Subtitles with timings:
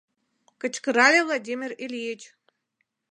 [0.61, 2.21] —кычкырале Владимир Ильич.